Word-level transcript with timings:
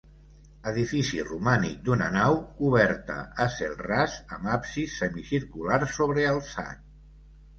Edifici 0.69 1.19
romànic 1.25 1.83
d'una 1.89 2.07
nau, 2.15 2.37
coberta 2.61 3.19
a 3.45 3.47
cel 3.57 3.77
ras, 3.89 4.15
amb 4.37 4.49
absis 4.55 4.95
semicircular 5.03 5.79
sobrealçat. 5.99 6.83